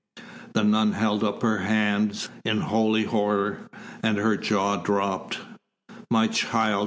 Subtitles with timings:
[0.53, 3.69] The nun held up her hands in holy horror,
[4.01, 5.37] and her jaw dropped.
[6.09, 6.79] "My child!